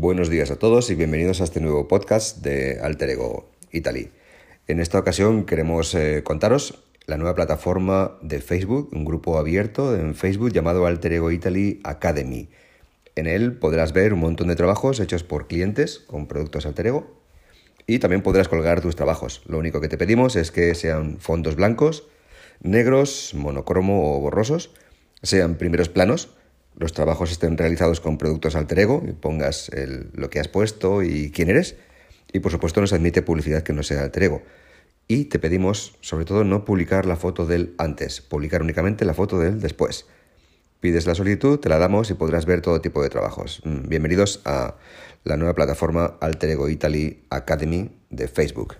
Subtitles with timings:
[0.00, 4.12] Buenos días a todos y bienvenidos a este nuevo podcast de Alter Ego Italy.
[4.68, 10.14] En esta ocasión queremos eh, contaros la nueva plataforma de Facebook, un grupo abierto en
[10.14, 12.48] Facebook llamado Alter Ego Italy Academy.
[13.16, 17.20] En él podrás ver un montón de trabajos hechos por clientes con productos Alter Ego
[17.88, 19.42] y también podrás colgar tus trabajos.
[19.48, 22.06] Lo único que te pedimos es que sean fondos blancos,
[22.60, 24.70] negros, monocromo o borrosos,
[25.24, 26.37] sean primeros planos
[26.78, 29.70] los trabajos estén realizados con productos alter ego y pongas
[30.14, 31.76] lo que has puesto y quién eres.
[32.32, 34.42] Y por supuesto nos admite publicidad que no sea alter ego.
[35.08, 39.38] Y te pedimos, sobre todo, no publicar la foto del antes, publicar únicamente la foto
[39.38, 40.06] del después.
[40.80, 43.62] Pides la solicitud, te la damos y podrás ver todo tipo de trabajos.
[43.64, 44.76] Mm, bienvenidos a
[45.24, 48.76] la nueva plataforma Alter Ego Italy Academy de Facebook.